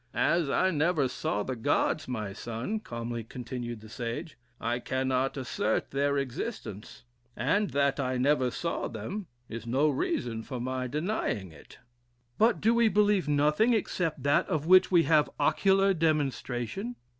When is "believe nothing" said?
12.89-13.75